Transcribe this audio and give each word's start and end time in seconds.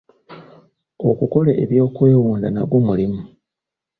Okukola 1.09 1.51
ebyokwewunda 1.63 2.47
nagwo 2.51 2.77
mulimu. 2.85 3.21